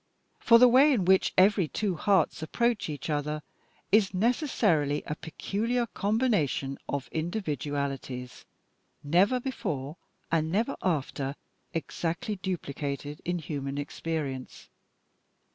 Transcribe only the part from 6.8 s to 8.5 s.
of individualities,